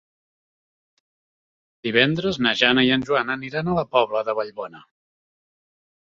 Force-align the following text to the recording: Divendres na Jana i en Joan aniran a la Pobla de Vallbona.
Divendres 1.87 2.39
na 2.47 2.55
Jana 2.63 2.87
i 2.89 2.91
en 2.97 3.05
Joan 3.11 3.31
aniran 3.35 3.71
a 3.71 3.77
la 3.83 3.85
Pobla 3.93 4.27
de 4.31 4.37
Vallbona. 4.43 4.85